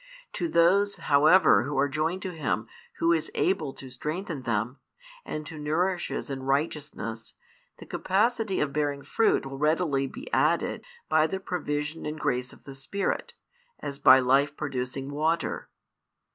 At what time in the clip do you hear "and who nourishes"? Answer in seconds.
5.23-6.31